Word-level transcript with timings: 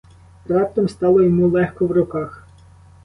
Раптом 0.47 0.89
стало 0.89 1.21
йому 1.23 1.47
легко 1.47 1.85
в 1.85 1.91
руках. 1.91 2.47